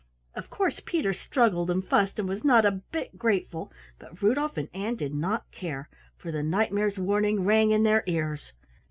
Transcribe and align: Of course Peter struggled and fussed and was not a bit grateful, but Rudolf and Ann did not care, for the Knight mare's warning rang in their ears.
Of 0.33 0.49
course 0.49 0.81
Peter 0.83 1.13
struggled 1.13 1.69
and 1.69 1.85
fussed 1.87 2.17
and 2.17 2.27
was 2.27 2.43
not 2.43 2.65
a 2.65 2.71
bit 2.71 3.19
grateful, 3.19 3.71
but 3.99 4.19
Rudolf 4.19 4.57
and 4.57 4.67
Ann 4.73 4.95
did 4.95 5.13
not 5.13 5.51
care, 5.51 5.89
for 6.17 6.31
the 6.31 6.41
Knight 6.41 6.71
mare's 6.71 6.97
warning 6.97 7.45
rang 7.45 7.69
in 7.69 7.83
their 7.83 8.03
ears. 8.07 8.51